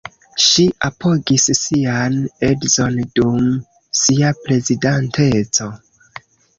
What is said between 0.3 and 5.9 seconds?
Ŝi apogis sian edzon dum sia prezidanteco.